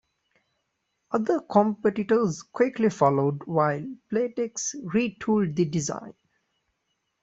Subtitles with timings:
[1.11, 6.15] Other competitors quickly followed while Playtex retooled the design.